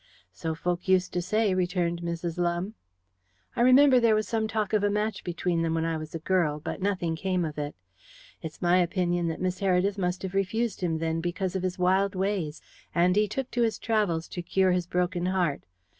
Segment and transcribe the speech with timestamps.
[0.31, 2.39] "So folk used to say," returned Mrs.
[2.39, 2.73] Lumbe.
[3.55, 6.25] "I remember there was some talk of a match between them when I was a
[6.25, 7.75] girl, but nothing came of it.
[8.41, 12.13] It's my opinion that Miss Heredith must have refused him then because of his wild
[12.13, 12.63] days,
[12.95, 15.61] and he took to his travels to cure his broken heart.